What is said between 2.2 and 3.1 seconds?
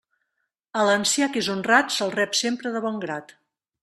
sempre de bon